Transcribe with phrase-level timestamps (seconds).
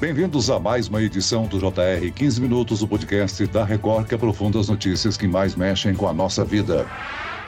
[0.00, 4.60] Bem-vindos a mais uma edição do JR 15 Minutos, o podcast da Record que aprofunda
[4.60, 6.86] as notícias que mais mexem com a nossa vida.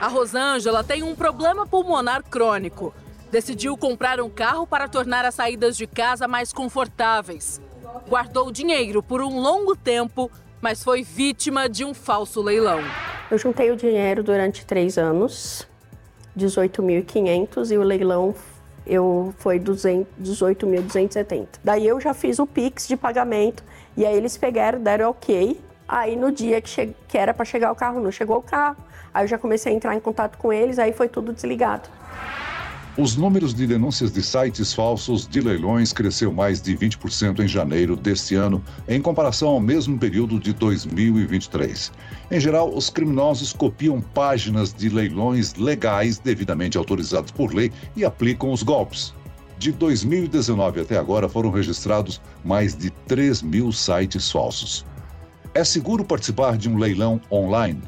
[0.01, 2.93] A Rosângela tem um problema pulmonar crônico.
[3.31, 7.61] Decidiu comprar um carro para tornar as saídas de casa mais confortáveis.
[8.09, 10.29] Guardou dinheiro por um longo tempo,
[10.59, 12.81] mas foi vítima de um falso leilão.
[13.31, 15.65] Eu juntei o dinheiro durante três anos,
[16.37, 18.35] 18.500, e o leilão
[18.91, 21.47] eu foi 18.270.
[21.63, 23.63] Daí eu já fiz o Pix de pagamento
[23.95, 25.57] e aí eles pegaram, deram ok.
[25.87, 26.93] Aí no dia que, che...
[27.07, 28.75] que era para chegar o carro, não chegou o carro.
[29.13, 31.87] Aí eu já comecei a entrar em contato com eles, aí foi tudo desligado.
[32.97, 37.95] Os números de denúncias de sites falsos de leilões cresceu mais de 20% em janeiro
[37.95, 41.89] deste ano, em comparação ao mesmo período de 2023.
[42.29, 48.51] Em geral, os criminosos copiam páginas de leilões legais devidamente autorizados por lei e aplicam
[48.51, 49.13] os golpes.
[49.57, 54.85] De 2019 até agora foram registrados mais de 3 mil sites falsos.
[55.53, 57.81] É seguro participar de um leilão online?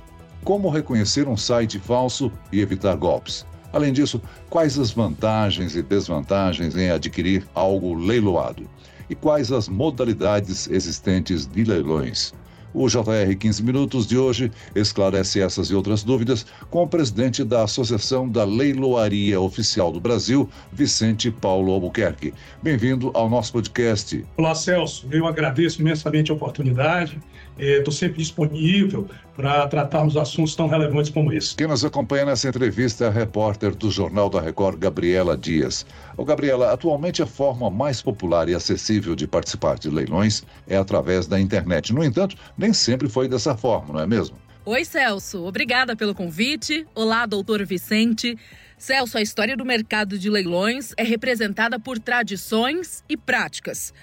[0.45, 3.45] Como reconhecer um site falso e evitar golpes?
[3.73, 4.21] Além disso,
[4.51, 8.69] quais as vantagens e desvantagens em adquirir algo leiloado?
[9.09, 12.33] E quais as modalidades existentes de leilões?
[12.73, 17.63] O JR 15 Minutos de hoje esclarece essas e outras dúvidas com o presidente da
[17.63, 22.33] Associação da Leiloaria Oficial do Brasil, Vicente Paulo Albuquerque.
[22.63, 24.25] Bem-vindo ao nosso podcast.
[24.37, 25.07] Olá, Celso.
[25.11, 27.19] Eu agradeço imensamente a oportunidade.
[27.57, 31.55] Estou sempre disponível para tratarmos assuntos tão relevantes como esse.
[31.55, 35.85] Quem nos acompanha nessa entrevista é a repórter do Jornal da Record, Gabriela Dias.
[36.17, 41.27] Ô, Gabriela, atualmente a forma mais popular e acessível de participar de leilões é através
[41.27, 41.93] da internet.
[41.93, 44.37] No entanto, nem sempre foi dessa forma, não é mesmo?
[44.65, 45.45] Oi, Celso.
[45.45, 46.87] Obrigada pelo convite.
[46.95, 48.37] Olá, doutor Vicente.
[48.77, 53.93] Celso, a história do mercado de leilões é representada por tradições e práticas.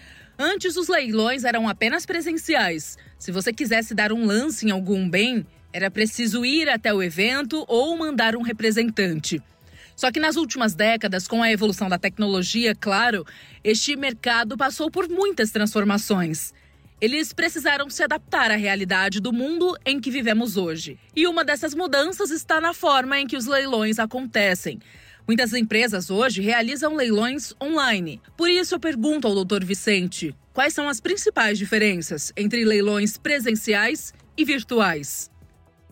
[0.42, 2.96] Antes, os leilões eram apenas presenciais.
[3.18, 7.62] Se você quisesse dar um lance em algum bem, era preciso ir até o evento
[7.68, 9.42] ou mandar um representante.
[9.94, 13.26] Só que nas últimas décadas, com a evolução da tecnologia, claro,
[13.62, 16.54] este mercado passou por muitas transformações.
[17.02, 20.98] Eles precisaram se adaptar à realidade do mundo em que vivemos hoje.
[21.14, 24.80] E uma dessas mudanças está na forma em que os leilões acontecem.
[25.30, 28.20] Muitas empresas hoje realizam leilões online.
[28.36, 29.64] Por isso eu pergunto ao Dr.
[29.64, 35.30] Vicente, quais são as principais diferenças entre leilões presenciais e virtuais?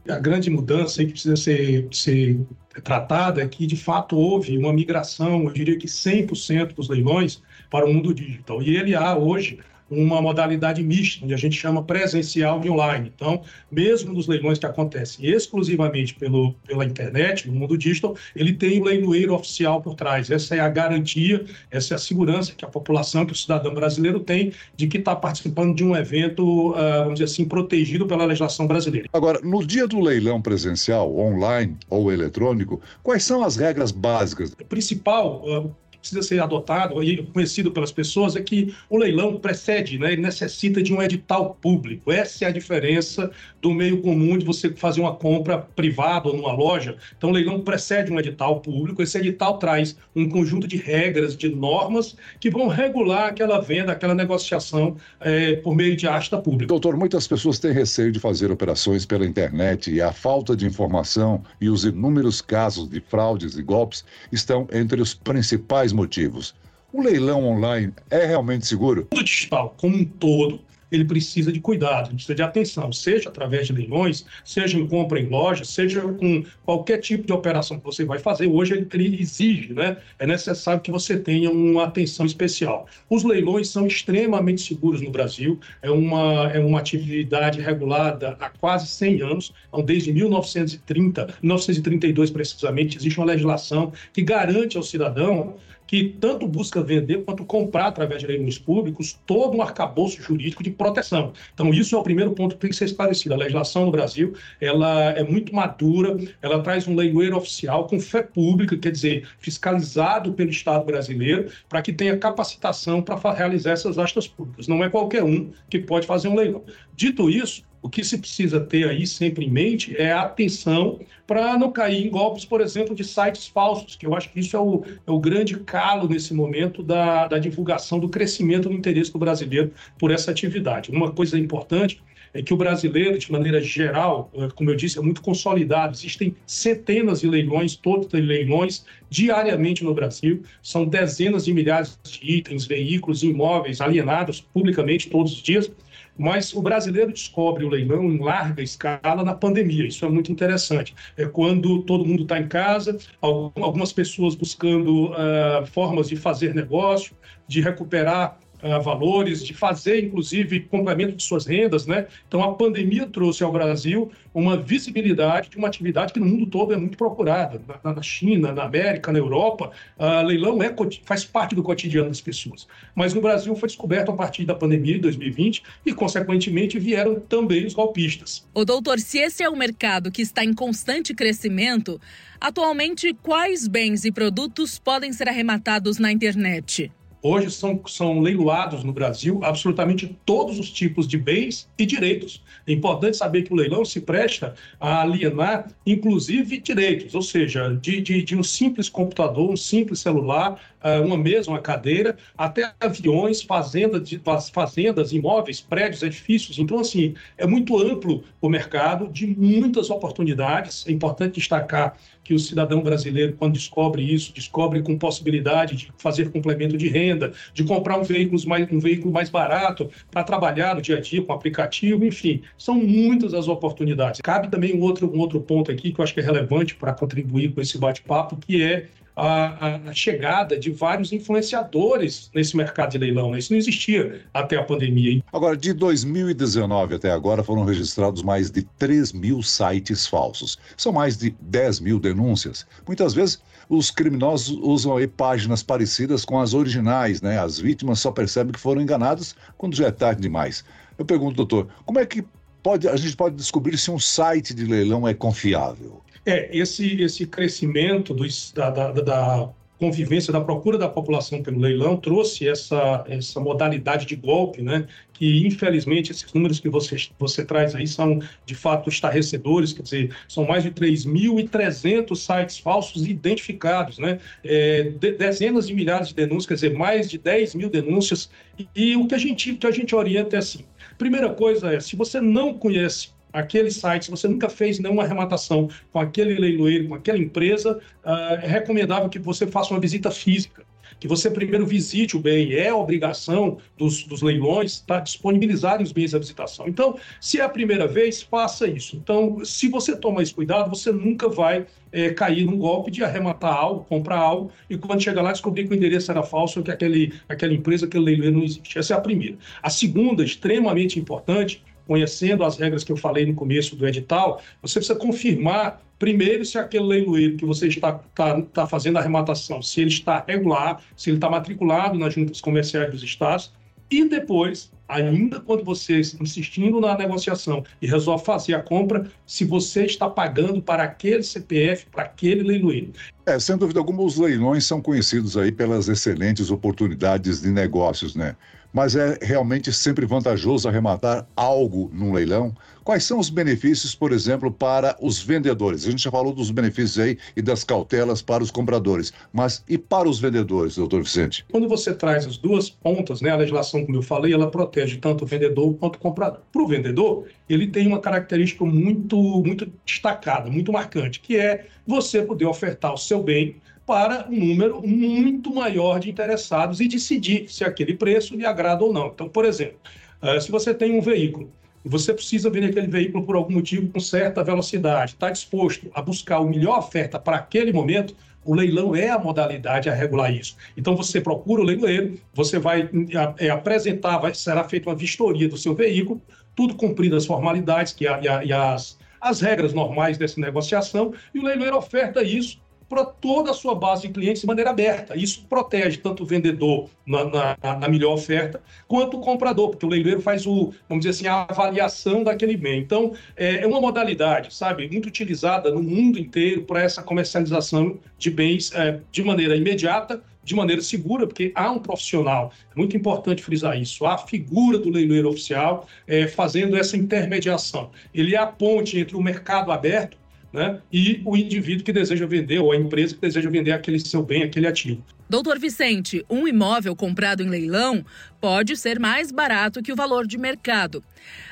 [0.09, 2.41] A grande mudança que precisa ser, ser
[2.83, 7.41] tratada é que, de fato, houve uma migração, eu diria que 100% dos leilões
[7.71, 8.61] para o mundo digital.
[8.61, 9.61] E ele há hoje
[9.91, 13.13] uma modalidade mista, onde a gente chama presencial e online.
[13.15, 18.81] Então, mesmo nos leilões que acontecem exclusivamente pelo, pela internet, no mundo digital, ele tem
[18.81, 20.31] o leiloeiro oficial por trás.
[20.31, 24.21] Essa é a garantia, essa é a segurança que a população, que o cidadão brasileiro
[24.21, 28.67] tem de que está participando de um evento, uh, vamos dizer assim, protegido pela legislação
[28.67, 29.09] brasileira.
[29.13, 34.53] Agora, no dia do leilão presencial, online ou eletrônico, quais são as regras básicas?
[34.53, 39.99] O principal, uh, precisa ser adotado e conhecido pelas pessoas é que o leilão precede,
[39.99, 42.11] né, ele necessita de um edital público.
[42.11, 46.53] Essa é a diferença do meio comum de você fazer uma compra privada ou numa
[46.53, 46.97] loja.
[47.17, 49.03] Então, o leilão precede um edital público.
[49.03, 54.15] Esse edital traz um conjunto de regras, de normas que vão regular aquela venda, aquela
[54.15, 56.69] negociação é, por meio de asta pública.
[56.69, 61.43] Doutor, muitas pessoas têm receio de fazer operações pela internet e a falta de informação
[61.61, 66.55] e os inúmeros casos de fraudes e golpes estão entre os principais motivos.
[66.93, 69.07] O leilão online é realmente seguro?
[69.13, 70.61] O digital, como um todo,
[70.91, 75.29] ele precisa de cuidado, precisa de atenção, seja através de leilões, seja em compra em
[75.29, 78.47] loja, seja com qualquer tipo de operação que você vai fazer.
[78.47, 79.99] Hoje ele exige, né?
[80.19, 82.87] É necessário que você tenha uma atenção especial.
[83.09, 88.87] Os leilões são extremamente seguros no Brasil, é uma, é uma atividade regulada há quase
[88.87, 95.57] 100 anos, então desde 1930, 1932 precisamente, existe uma legislação que garante ao cidadão
[95.89, 100.71] que tanto busca vender quanto comprar através de leilões públicos todo um arcabouço jurídico de
[100.71, 101.33] proteção.
[101.55, 103.35] Então, isso é o primeiro ponto que tem que ser esclarecido.
[103.35, 108.23] A legislação no Brasil ela é muito madura, ela traz um leiloeiro oficial com fé
[108.23, 114.29] pública, quer dizer, fiscalizado pelo Estado brasileiro, para que tenha capacitação para realizar essas astas
[114.29, 114.69] públicas.
[114.69, 116.63] Não é qualquer um que pode fazer um leilão.
[116.95, 121.71] Dito isso, o que se precisa ter aí sempre em mente é atenção para não
[121.71, 124.83] cair em golpes, por exemplo, de sites falsos, que eu acho que isso é o,
[125.07, 129.73] é o grande calo nesse momento da, da divulgação do crescimento do interesse do brasileiro
[129.99, 130.91] por essa atividade.
[130.91, 132.03] Uma coisa importante
[132.33, 135.95] é que o brasileiro, de maneira geral, é, como eu disse, é muito consolidado.
[135.95, 140.43] Existem centenas de leilões, todos de leilões, diariamente no Brasil.
[140.63, 145.71] São dezenas de milhares de itens, veículos, imóveis alienados publicamente todos os dias.
[146.19, 149.87] Mas o brasileiro descobre o leilão em larga escala na pandemia.
[149.87, 150.95] Isso é muito interessante.
[151.17, 157.17] É quando todo mundo está em casa, algumas pessoas buscando uh, formas de fazer negócio,
[157.47, 161.87] de recuperar uh, valores, de fazer, inclusive, complemento de suas rendas.
[161.87, 162.07] Né?
[162.27, 166.73] Então, a pandemia trouxe ao Brasil uma visibilidade de uma atividade que no mundo todo
[166.73, 167.61] é muito procurada.
[167.83, 170.75] Na, na China, na América, na Europa, uh, leilão é,
[171.05, 172.67] faz parte do cotidiano das pessoas.
[172.95, 177.67] Mas no Brasil foi descoberto a partir da pandemia de 2020 e, consequentemente, vieram também
[177.67, 178.47] os golpistas.
[178.55, 182.01] O doutor, se esse é um mercado que está em constante crescimento,
[182.41, 186.91] atualmente quais bens e produtos podem ser arrematados na internet?
[187.21, 192.43] Hoje são, são leiloados no Brasil absolutamente todos os tipos de bens e direitos.
[192.67, 198.01] É importante saber que o leilão se presta a alienar, inclusive, direitos, ou seja, de,
[198.01, 203.43] de, de um simples computador, um simples celular, ah, uma mesa, uma cadeira, até aviões,
[203.43, 204.11] fazendas,
[204.53, 206.59] fazendas, imóveis, prédios, edifícios.
[206.59, 210.87] Então, assim, é muito amplo o mercado, de muitas oportunidades.
[210.87, 211.97] É importante destacar
[212.29, 217.33] que o cidadão brasileiro, quando descobre isso, descobre com possibilidade de fazer complemento de renda,
[217.55, 221.23] de comprar um veículo mais, um veículo mais barato para trabalhar no dia a dia
[221.23, 224.21] com aplicativo, enfim, são muitas as oportunidades.
[224.21, 226.93] Cabe também um outro, um outro ponto aqui que eu acho que é relevante para
[226.93, 232.99] contribuir com esse bate-papo, que é a, a, chegada de vários influenciadores nesse mercado de
[232.99, 233.33] leilão.
[233.33, 233.39] Né?
[233.39, 235.13] Isso não existia até a pandemia.
[235.13, 235.25] Hein?
[235.33, 240.59] Agora, de 2019 até agora, foram registrados mais de 3 mil sites falsos.
[240.77, 242.67] São mais de 10 mil denúncias.
[242.87, 247.39] Muitas vezes, os criminosos usam aí páginas parecidas com as originais, né?
[247.39, 250.65] As vítimas só percebem que foram enganadas quando já é tarde demais.
[250.97, 252.25] Eu pergunto, doutor, como é que
[252.63, 256.03] pode, a gente pode descobrir se um site de leilão é confiável?
[256.29, 259.49] É, esse, esse crescimento do, da, da, da
[259.79, 264.87] convivência da procura da população pelo leilão trouxe essa, essa modalidade de golpe, né?
[265.15, 270.17] Que infelizmente esses números que você, você traz aí são de fato estarrecedores, quer dizer,
[270.29, 274.19] são mais de 3.300 sites falsos identificados, né?
[274.45, 278.29] É, de, dezenas de milhares de denúncias, quer dizer, mais de 10 mil denúncias.
[278.59, 280.65] E, e o que a gente, que a gente orienta é assim:
[280.99, 285.69] primeira coisa é, se você não conhece aquele site, se você nunca fez nenhuma arrematação
[285.93, 290.67] com aquele leiloeiro, com aquela empresa, uh, é recomendável que você faça uma visita física
[291.01, 292.55] que você primeiro visite o bem.
[292.55, 296.67] É obrigação dos, dos leilões tá, disponibilizarem os bens à visitação.
[296.67, 298.97] Então, se é a primeira vez, faça isso.
[298.97, 303.55] Então, se você tomar esse cuidado, você nunca vai é, cair num golpe de arrematar
[303.55, 307.15] algo, comprar algo, e quando chegar lá descobrir que o endereço era falso, que aquele,
[307.29, 308.79] aquela empresa, aquele leiloeiro não existe.
[308.79, 309.37] Essa é a primeira.
[309.63, 314.79] A segunda, extremamente importante, conhecendo as regras que eu falei no começo do edital, você
[314.79, 319.81] precisa confirmar primeiro se aquele leiloeiro que você está, está, está fazendo a arrematação, se
[319.81, 323.53] ele está regular, se ele está matriculado nas juntas comerciais dos estados,
[323.91, 329.87] e depois, ainda quando você insistindo na negociação e resolve fazer a compra, se você
[329.87, 332.93] está pagando para aquele CPF, para aquele leiloeiro.
[333.25, 338.37] É, sem dúvida alguma, os leilões são conhecidos aí pelas excelentes oportunidades de negócios, né?
[338.73, 342.55] Mas é realmente sempre vantajoso arrematar algo num leilão?
[342.85, 345.87] Quais são os benefícios, por exemplo, para os vendedores?
[345.87, 349.77] A gente já falou dos benefícios aí e das cautelas para os compradores, mas e
[349.77, 351.45] para os vendedores, doutor Vicente?
[351.51, 355.25] Quando você traz as duas pontas, né, a legislação, como eu falei, ela protege tanto
[355.25, 356.41] o vendedor quanto o comprador.
[356.51, 362.23] Para o vendedor, ele tem uma característica muito, muito destacada, muito marcante, que é você
[362.23, 363.57] poder ofertar o seu bem
[363.89, 368.93] para um número muito maior de interessados e decidir se aquele preço lhe agrada ou
[368.93, 369.07] não.
[369.07, 369.79] Então, por exemplo,
[370.21, 371.51] eh, se você tem um veículo
[371.83, 376.03] e você precisa vender aquele veículo por algum motivo com certa velocidade, está disposto a
[376.03, 378.15] buscar o melhor oferta para aquele momento,
[378.45, 380.55] o leilão é a modalidade a regular isso.
[380.77, 382.91] Então você procura o leiloeiro, você vai
[383.39, 386.21] é, apresentar, vai, será feita uma vistoria do seu veículo,
[386.55, 391.39] tudo cumprindo as formalidades que a, a, e as, as regras normais dessa negociação, e
[391.39, 395.17] o leiloeiro oferta isso para toda a sua base de clientes de maneira aberta.
[395.17, 399.89] Isso protege tanto o vendedor na, na, na, melhor oferta, quanto o comprador, porque o
[399.89, 402.81] leiloeiro faz o, vamos dizer assim, a avaliação daquele bem.
[402.81, 408.31] Então, é, é uma modalidade, sabe, muito utilizada no mundo inteiro para essa comercialização de
[408.31, 413.43] bens é, de maneira imediata, de maneira segura, porque há um profissional, é muito importante
[413.43, 417.91] frisar isso, há a figura do leiloeiro oficial é, fazendo essa intermediação.
[418.15, 420.17] Ele é a ponte entre o mercado aberto
[420.53, 420.81] né?
[420.93, 424.43] e o indivíduo que deseja vender, ou a empresa que deseja vender aquele seu bem,
[424.43, 425.05] aquele ativo.
[425.29, 428.05] Doutor Vicente, um imóvel comprado em leilão
[428.41, 431.05] pode ser mais barato que o valor de mercado.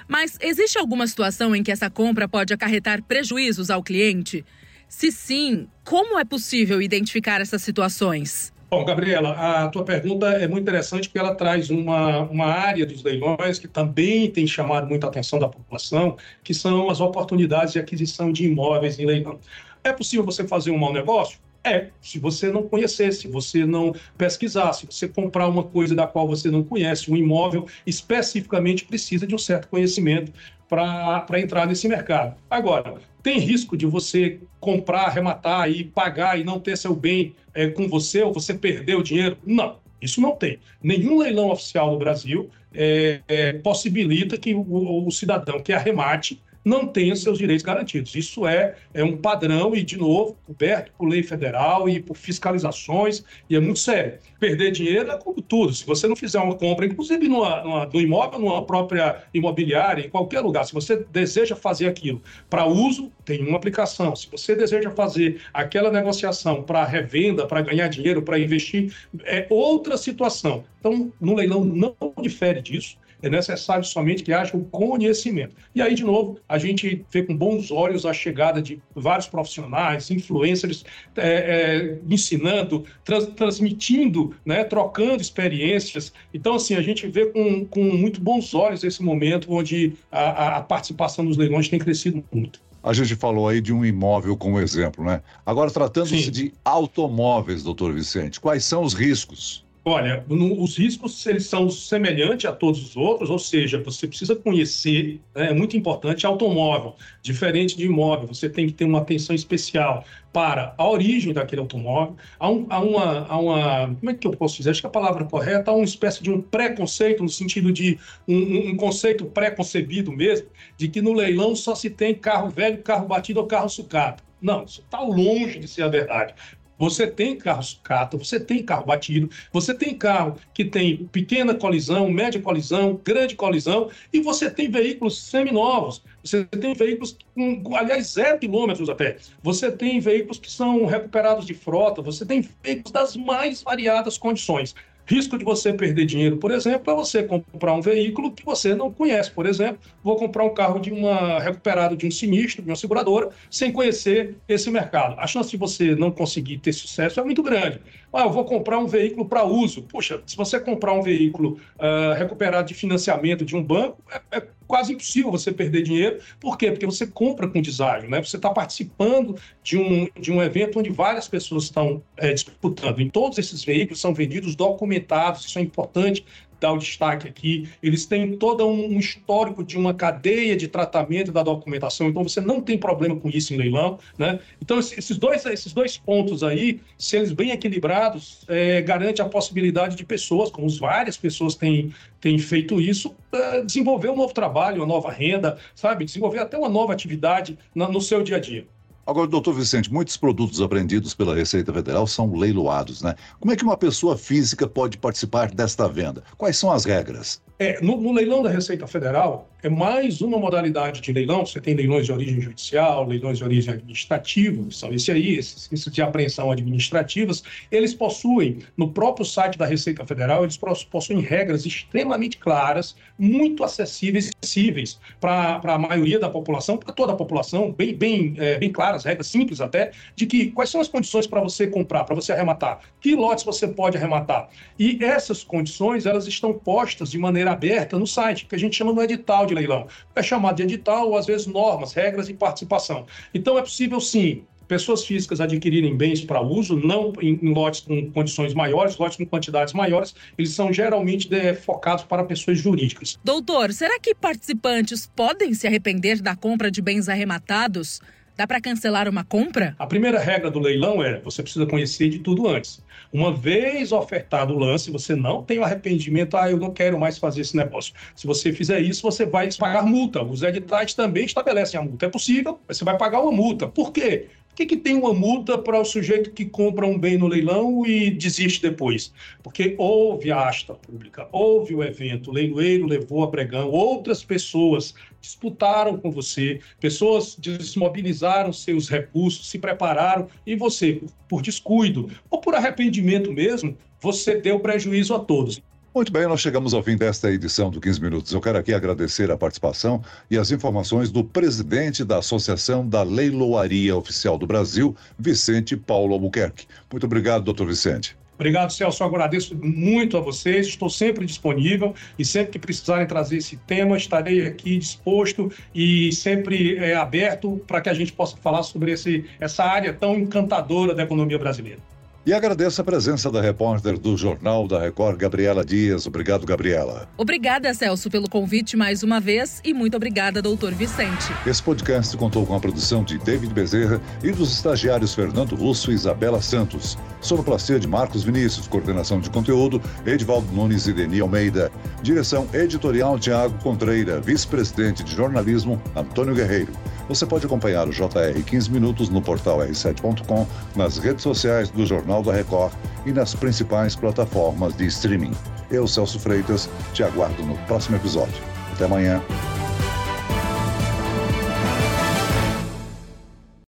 [0.09, 4.45] Mas existe alguma situação em que essa compra pode acarretar prejuízos ao cliente?
[4.89, 8.56] Se sim, como é possível identificar essas situações?
[8.69, 13.01] Bom, Gabriela, a tua pergunta é muito interessante porque ela traz uma, uma área dos
[13.01, 18.33] leilões que também tem chamado muita atenção da população, que são as oportunidades de aquisição
[18.33, 19.39] de imóveis em leilão.
[19.85, 21.39] É possível você fazer um mau negócio?
[21.63, 26.07] É, se você não conhecer, se você não pesquisar, se você comprar uma coisa da
[26.07, 30.33] qual você não conhece, um imóvel especificamente precisa de um certo conhecimento
[30.69, 32.37] para entrar nesse mercado.
[32.51, 32.95] Agora,
[33.27, 37.89] tem risco de você comprar, arrematar e pagar e não ter seu bem é, com
[37.89, 39.37] você ou você perder o dinheiro?
[39.45, 40.61] Não, isso não tem.
[40.81, 46.85] Nenhum leilão oficial no Brasil é, é, possibilita que o, o cidadão que arremate não
[46.85, 48.17] tenha seus direitos garantidos.
[48.17, 53.25] Isso é, é um padrão e, de novo, coberto por lei federal e por fiscalizações,
[53.49, 54.19] e é muito sério.
[54.41, 55.73] Perder dinheiro é como tudo.
[55.73, 60.11] Se você não fizer uma compra, inclusive numa, numa, no imóvel, numa própria imobiliária, em
[60.11, 62.21] qualquer lugar, se você deseja fazer aquilo
[62.51, 64.17] para uso, tem uma aplicação.
[64.17, 68.93] Se você deseja fazer aquela negociação para revenda, para ganhar dinheiro, para investir,
[69.25, 70.65] é outra situação.
[70.81, 75.57] Então, no leilão não difere disso é necessário somente que haja o conhecimento.
[75.75, 80.11] E aí, de novo, a gente vê com bons olhos a chegada de vários profissionais,
[80.11, 80.85] influencers,
[81.17, 86.13] é, é, ensinando, trans, transmitindo, né, trocando experiências.
[86.33, 90.61] Então, assim, a gente vê com, com muito bons olhos esse momento onde a, a
[90.61, 92.61] participação dos leilões tem crescido muito.
[92.87, 95.21] A gente falou aí de um imóvel como exemplo, né?
[95.45, 99.66] Agora, tratando-se de automóveis, doutor Vicente, quais são os riscos?
[99.89, 104.35] Olha, no, os riscos eles são semelhantes a todos os outros, ou seja, você precisa
[104.35, 109.37] conhecer, né, é muito importante, automóvel, diferente de imóvel, você tem que ter uma atenção
[109.37, 114.27] especial para a origem daquele automóvel, há, um, há, uma, há uma, como é que
[114.27, 117.29] eu posso dizer, acho que a palavra correta, há uma espécie de um preconceito, no
[117.29, 122.51] sentido de um, um conceito pré-concebido mesmo, de que no leilão só se tem carro
[122.51, 124.21] velho, carro batido ou carro sucata.
[124.43, 126.35] Não, isso está longe de ser a verdade.
[126.79, 132.11] Você tem carro sucata, você tem carro batido, você tem carro que tem pequena colisão,
[132.11, 136.03] média colisão, grande colisão, e você tem veículos seminovos.
[136.23, 139.17] Você tem veículos com, aliás, zero quilômetros até.
[139.43, 144.75] Você tem veículos que são recuperados de frota, você tem veículos das mais variadas condições.
[145.07, 148.93] Risco de você perder dinheiro, por exemplo, é você comprar um veículo que você não
[148.93, 149.31] conhece.
[149.31, 153.31] Por exemplo, vou comprar um carro de uma recuperado de um sinistro, de uma seguradora,
[153.49, 155.15] sem conhecer esse mercado.
[155.19, 157.81] A chance de você não conseguir ter sucesso é muito grande.
[158.13, 159.83] Ah, eu vou comprar um veículo para uso.
[159.83, 164.47] Puxa, se você comprar um veículo uh, recuperado de financiamento de um banco, é, é
[164.67, 166.21] quase impossível você perder dinheiro.
[166.41, 166.71] Por quê?
[166.71, 168.23] Porque você compra com deságio, né?
[168.23, 173.01] Você está participando de um, de um evento onde várias pessoas estão é, disputando.
[173.01, 176.25] Em todos esses veículos são vendidos documentados, isso é importante
[176.61, 177.69] dar o destaque aqui.
[177.83, 182.61] Eles têm todo um histórico de uma cadeia de tratamento da documentação, então você não
[182.61, 183.99] tem problema com isso em leilão.
[184.19, 184.39] Né?
[184.61, 189.97] Então, esses dois, esses dois pontos aí, se eles bem equilibrados, é, garante a possibilidade
[189.97, 194.87] de pessoas, como várias pessoas têm, têm feito isso, é, desenvolver um novo trabalho, uma
[194.87, 196.05] nova renda, sabe?
[196.05, 198.67] Desenvolver até uma nova atividade no, no seu dia a dia.
[199.07, 203.15] Agora, doutor Vicente, muitos produtos apreendidos pela Receita Federal são leiloados, né?
[203.39, 206.25] Como é que uma pessoa física pode participar desta venda?
[206.37, 207.41] Quais são as regras?
[207.59, 211.45] É, no, no, leilão da Receita Federal, é mais uma modalidade de leilão.
[211.45, 215.69] Você tem leilões de origem judicial, leilões de origem administrativa, que são esse aí, esses,
[215.91, 217.43] de apreensão administrativas.
[217.71, 224.31] Eles possuem, no próprio site da Receita Federal, eles possuem regras extremamente claras, muito acessíveis
[224.41, 229.05] acessíveis para a maioria da população, para toda a população, bem, bem, é, bem claras,
[229.05, 232.81] regras simples até, de que quais são as condições para você comprar, para você arrematar,
[233.01, 234.49] que lotes você pode arrematar.
[234.79, 238.93] E essas condições, elas estão postas de maneira aberta no site, que a gente chama
[238.93, 239.87] no edital de leilão.
[240.15, 243.07] É chamado de edital ou às vezes normas, regras e participação.
[243.35, 248.11] Então é possível sim pessoas físicas adquirirem bens para uso, não em, em, lotes com
[248.11, 253.19] condições maiores, lotes com quantidades maiores, eles são geralmente de, focados para pessoas jurídicas.
[253.23, 258.01] Doutor, será que participantes podem se arrepender da compra de bens arrematados?
[258.37, 259.75] Dá para cancelar uma compra?
[259.79, 262.85] A primeira regra do leilão é você precisa conhecer de tudo antes.
[263.11, 267.17] Uma vez ofertado o lance, você não tem o arrependimento, ah, eu não quero mais
[267.17, 267.95] fazer esse negócio.
[268.15, 270.23] Se você fizer isso, você vai pagar multa.
[270.23, 272.05] Os editais também estabelecem a multa.
[272.05, 273.69] É possível, você vai pagar uma multa.
[273.69, 274.27] Por quê?
[274.57, 278.11] Que, que tem uma multa para o sujeito que compra um bem no leilão e
[278.11, 279.13] desiste depois?
[279.43, 284.95] Porque houve a asta pública, houve o evento, o leiloeiro levou a pregão, outras pessoas
[285.21, 292.55] disputaram com você, pessoas desmobilizaram seus recursos, se prepararam e você, por descuido ou por
[292.55, 295.61] arrependimento mesmo, você deu prejuízo a todos.
[295.97, 298.31] Muito bem, nós chegamos ao fim desta edição do 15 Minutos.
[298.31, 303.97] Eu quero aqui agradecer a participação e as informações do presidente da Associação da Leiloaria
[303.97, 306.67] Oficial do Brasil, Vicente Paulo Albuquerque.
[306.93, 308.15] Muito obrigado, doutor Vicente.
[308.35, 309.03] Obrigado, Celso.
[309.03, 310.67] Eu agradeço muito a vocês.
[310.67, 316.77] Estou sempre disponível e sempre que precisarem trazer esse tema, estarei aqui disposto e sempre
[316.77, 321.05] é, aberto para que a gente possa falar sobre esse, essa área tão encantadora da
[321.05, 321.81] economia brasileira.
[322.27, 326.09] E agradeço a presença da repórter do Jornal da Record, Gabriela Dias.
[326.09, 327.09] Obrigado, Gabriela.
[327.17, 331.33] Obrigada, Celso, pelo convite mais uma vez e muito obrigada, doutor Vicente.
[331.47, 335.95] Esse podcast contou com a produção de David Bezerra e dos estagiários Fernando Russo e
[335.95, 336.99] Isabela Santos.
[337.21, 341.71] Sonoplastia de Marcos Vinícius, coordenação de conteúdo, Edvaldo Nunes e Deni Almeida.
[342.03, 346.73] Direção editorial Tiago Contreira, vice-presidente de jornalismo Antônio Guerreiro.
[347.09, 352.23] Você pode acompanhar o JR 15 Minutos no portal r7.com, nas redes sociais do Jornal
[352.23, 352.73] da Record
[353.05, 355.33] e nas principais plataformas de streaming.
[355.71, 358.43] Eu, Celso Freitas, te aguardo no próximo episódio.
[358.73, 359.23] Até amanhã.